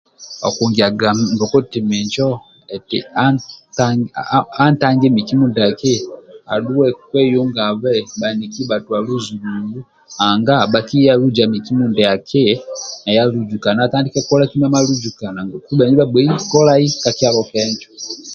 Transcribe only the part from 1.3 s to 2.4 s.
mbokoti minjo